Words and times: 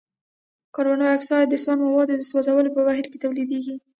کاربن 0.73 0.99
ډای 1.01 1.11
اکسايډ 1.15 1.47
د 1.51 1.55
سون 1.63 1.77
موادو 1.87 2.13
د 2.17 2.23
سوځولو 2.29 2.69
په 2.75 2.81
بهیر 2.87 3.05
کې 3.11 3.21
تولیدیږي. 3.23 3.75